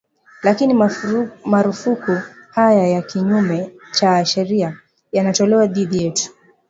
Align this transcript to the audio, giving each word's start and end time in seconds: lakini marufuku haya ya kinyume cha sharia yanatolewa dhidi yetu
lakini 0.43 0.73
marufuku 1.45 2.17
haya 2.51 2.87
ya 2.87 3.01
kinyume 3.01 3.73
cha 3.91 4.25
sharia 4.25 4.77
yanatolewa 5.11 5.67
dhidi 5.67 6.03
yetu 6.03 6.31